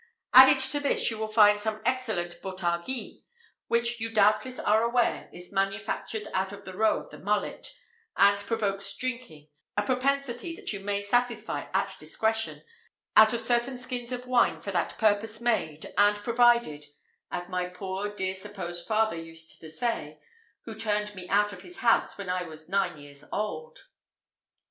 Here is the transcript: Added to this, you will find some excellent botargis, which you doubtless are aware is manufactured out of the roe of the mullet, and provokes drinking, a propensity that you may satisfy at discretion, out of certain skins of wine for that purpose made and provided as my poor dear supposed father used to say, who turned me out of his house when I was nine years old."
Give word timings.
Added 0.33 0.57
to 0.71 0.79
this, 0.79 1.11
you 1.11 1.19
will 1.19 1.27
find 1.31 1.59
some 1.59 1.79
excellent 1.85 2.41
botargis, 2.41 3.21
which 3.67 3.99
you 3.99 4.09
doubtless 4.11 4.57
are 4.57 4.81
aware 4.81 5.29
is 5.31 5.51
manufactured 5.51 6.27
out 6.33 6.51
of 6.51 6.65
the 6.65 6.75
roe 6.75 7.03
of 7.03 7.11
the 7.11 7.19
mullet, 7.19 7.75
and 8.17 8.39
provokes 8.39 8.91
drinking, 8.95 9.49
a 9.77 9.83
propensity 9.83 10.55
that 10.55 10.73
you 10.73 10.79
may 10.79 11.03
satisfy 11.03 11.67
at 11.71 11.95
discretion, 11.99 12.63
out 13.15 13.31
of 13.31 13.41
certain 13.41 13.77
skins 13.77 14.11
of 14.11 14.25
wine 14.25 14.59
for 14.59 14.71
that 14.71 14.97
purpose 14.97 15.39
made 15.39 15.93
and 15.99 16.15
provided 16.23 16.83
as 17.29 17.47
my 17.47 17.67
poor 17.67 18.09
dear 18.09 18.33
supposed 18.33 18.87
father 18.87 19.15
used 19.17 19.61
to 19.61 19.69
say, 19.69 20.19
who 20.63 20.73
turned 20.73 21.13
me 21.13 21.29
out 21.29 21.53
of 21.53 21.61
his 21.61 21.77
house 21.81 22.17
when 22.17 22.27
I 22.27 22.41
was 22.41 22.67
nine 22.67 22.97
years 22.97 23.23
old." 23.31 23.83